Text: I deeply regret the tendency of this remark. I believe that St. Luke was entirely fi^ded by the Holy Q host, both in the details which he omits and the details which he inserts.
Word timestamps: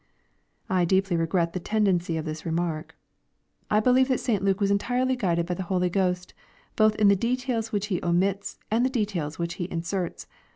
I 0.67 0.83
deeply 0.83 1.15
regret 1.15 1.53
the 1.53 1.59
tendency 1.59 2.17
of 2.17 2.25
this 2.25 2.43
remark. 2.43 2.97
I 3.69 3.79
believe 3.79 4.07
that 4.07 4.19
St. 4.19 4.43
Luke 4.43 4.59
was 4.59 4.71
entirely 4.71 5.15
fi^ded 5.15 5.45
by 5.45 5.53
the 5.53 5.61
Holy 5.69 5.91
Q 5.91 6.01
host, 6.01 6.33
both 6.75 6.95
in 6.95 7.07
the 7.07 7.15
details 7.15 7.71
which 7.71 7.85
he 7.93 8.03
omits 8.03 8.57
and 8.71 8.83
the 8.83 8.89
details 8.89 9.37
which 9.37 9.53
he 9.61 9.65
inserts. 9.65 10.25